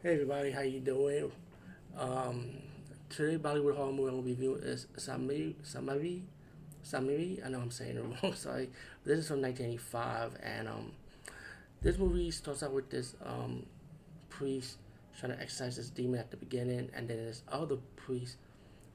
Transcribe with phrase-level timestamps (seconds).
[0.00, 1.32] Hey everybody, how you doing?
[1.98, 2.50] Um,
[3.10, 6.22] today Bollywood horror movie I'm gonna review is Samari, Samari,
[6.86, 7.44] Samari.
[7.44, 8.32] I know I'm saying it wrong.
[8.34, 8.70] Sorry.
[9.04, 10.92] This is from 1985, and um,
[11.82, 13.66] this movie starts out with this um,
[14.28, 14.76] priest
[15.18, 18.36] trying to exorcise this demon at the beginning, and then this other priest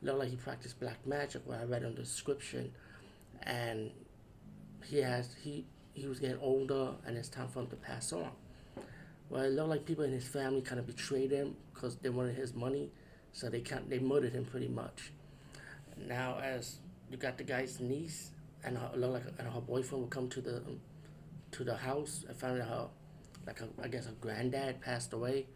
[0.03, 1.41] looked like he practiced black magic.
[1.43, 2.71] What I read on the description,
[3.41, 3.91] and
[4.85, 8.31] he has he he was getting older, and it's time for him to pass on.
[9.33, 12.35] Well, it looked like people in his family kind of betrayed him because they wanted
[12.35, 12.91] his money,
[13.31, 15.11] so they kind they murdered him pretty much.
[15.97, 16.75] Now, as
[17.09, 18.29] you got the guy's niece
[18.63, 20.61] and her looked like and her boyfriend would come to the
[21.53, 22.87] to the house and found out her
[23.47, 25.47] like her, I guess her granddad passed away,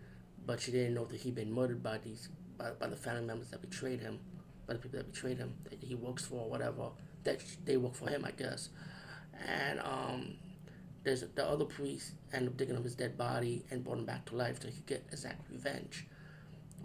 [0.43, 3.51] but she didn't know that he'd been murdered by these by, by the family members
[3.51, 4.17] that betrayed him,
[4.65, 6.89] by the people that betrayed him that he works for or whatever
[7.25, 8.69] that they work for him, I guess,
[9.47, 10.37] and um
[11.07, 14.25] there's the other priest ended up digging up his dead body and brought him back
[14.25, 16.05] to life so he could get exact revenge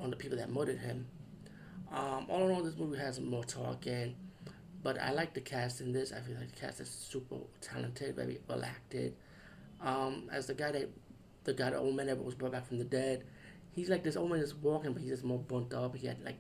[0.01, 1.07] on the people that murdered him.
[1.93, 4.15] Um, all in all, this movie has more talking,
[4.83, 6.13] but I like the cast in this.
[6.13, 9.15] I feel like the cast is super talented, very well acted.
[9.81, 10.89] Um, as the guy that
[11.45, 13.25] the guy, the old man that was brought back from the dead,
[13.73, 15.97] he's like this old man is walking, but he's just more burnt up.
[15.97, 16.39] He had like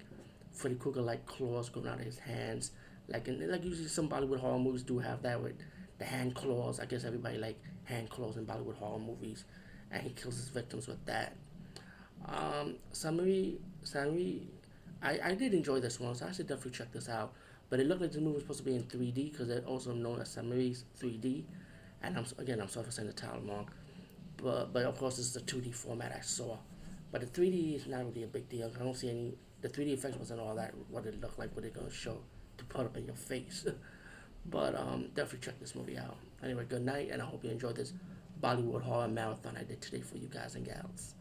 [0.52, 2.70] Freddy Krueger like claws growing out of his hands,
[3.08, 5.56] like and like usually some Bollywood horror movies do have that with
[6.02, 6.80] the hand claws.
[6.80, 9.44] I guess everybody like hand claws in Bollywood horror movies,
[9.90, 11.36] and he kills his victims with that.
[12.26, 14.42] Um, Samari, Samari,
[15.02, 17.34] I, I did enjoy this one, so I should definitely check this out.
[17.70, 19.92] But it looked like the movie was supposed to be in 3D because it's also
[19.92, 21.44] known as Samari's 3D.
[22.02, 23.70] And I'm again, I'm sorry for saying the title wrong,
[24.36, 26.58] but but of course this is the 2D format I saw.
[27.12, 28.70] But the 3D is not really a big deal.
[28.74, 29.34] I don't see any.
[29.60, 32.18] The 3D effects wasn't all that what it looked like, what they're gonna show
[32.58, 33.66] to put up in your face.
[34.46, 36.16] But um, definitely check this movie out.
[36.42, 37.92] Anyway, good night, and I hope you enjoyed this
[38.42, 41.14] Bollywood horror marathon I did today for you guys and gals.